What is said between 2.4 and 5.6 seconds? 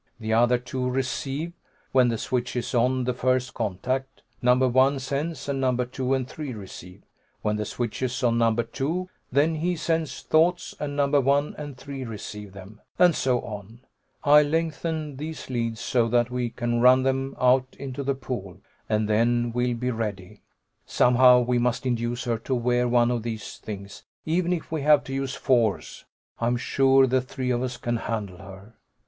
is on the first contact, Number One sends,